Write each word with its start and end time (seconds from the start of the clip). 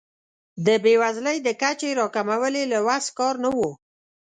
د 0.65 0.67
بیوزلۍ 0.83 1.37
د 1.43 1.49
کچې 1.61 1.89
راکمول 1.99 2.53
یې 2.59 2.65
له 2.73 2.79
وس 2.87 3.05
کار 3.17 3.35
نه 3.43 3.49
و. 3.57 3.59